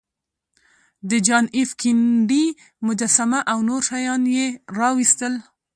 [1.09, 2.45] د جان ایف کینیډي
[2.87, 4.45] مجسمه او نور شیان یې
[4.77, 5.33] راویستل